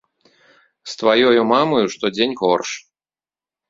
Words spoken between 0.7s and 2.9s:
З тваёю мамаю штодзень горш.